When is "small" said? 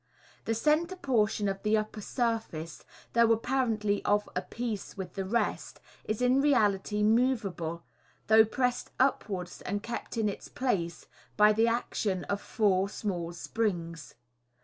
12.89-13.31